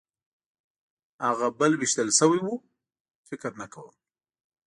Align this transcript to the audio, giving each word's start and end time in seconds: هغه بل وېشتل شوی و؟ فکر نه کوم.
هغه 1.27 1.47
بل 1.59 1.71
وېشتل 1.79 2.09
شوی 2.19 2.39
و؟ 2.45 2.49
فکر 3.29 3.51
نه 3.59 3.67
کوم. 3.73 3.91